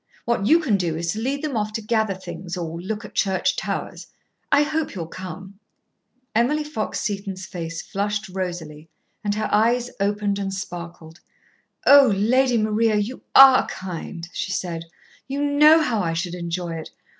What 0.25 0.47
you 0.47 0.57
can 0.59 0.77
do 0.77 0.95
is 0.97 1.11
to 1.11 1.19
lead 1.19 1.43
them 1.43 1.55
off 1.55 1.73
to 1.73 1.81
gather 1.83 2.15
things 2.15 2.57
or 2.57 2.81
look 2.81 3.05
at 3.05 3.13
church 3.13 3.55
towers. 3.55 4.07
I 4.51 4.63
hope 4.63 4.95
you'll 4.95 5.05
come." 5.05 5.59
Emily 6.33 6.63
Fox 6.63 6.99
Seton's 7.01 7.45
face 7.45 7.83
flushed 7.83 8.27
rosily, 8.27 8.89
and 9.23 9.35
her 9.35 9.47
eyes 9.53 9.91
opened 9.99 10.39
and 10.39 10.51
sparkled. 10.51 11.19
"O 11.85 12.07
Lady 12.07 12.57
Maria, 12.57 12.95
you 12.95 13.21
are 13.35 13.67
kind!" 13.67 14.27
she 14.33 14.51
said. 14.51 14.85
"You 15.27 15.43
know 15.45 15.81
how 15.83 16.01
I 16.01 16.13
should 16.13 16.33
enjoy 16.33 16.73
it. 16.77 16.89